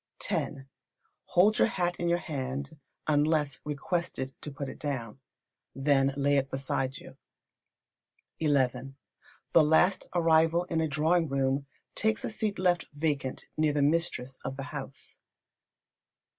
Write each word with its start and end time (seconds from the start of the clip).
x. 0.31 0.55
Hold 1.25 1.59
your 1.59 1.67
hat 1.67 1.95
in 1.99 2.09
your 2.09 2.17
hand, 2.17 2.79
unless 3.05 3.59
requested 3.63 4.33
to 4.41 4.49
put 4.51 4.67
it 4.67 4.79
down. 4.79 5.19
Then 5.75 6.11
lay 6.17 6.37
it 6.37 6.49
beside 6.49 6.97
you. 6.97 7.17
xi. 8.41 8.47
The 8.47 9.63
last 9.63 10.07
arrival 10.15 10.63
in 10.63 10.81
a 10.81 10.87
drawing 10.87 11.27
room 11.29 11.67
takes 11.93 12.25
a 12.25 12.31
seat 12.31 12.57
left 12.57 12.87
vacant 12.95 13.45
near 13.55 13.73
the 13.73 13.83
mistress 13.83 14.39
of 14.43 14.57
the 14.57 14.63
house. 14.73 15.19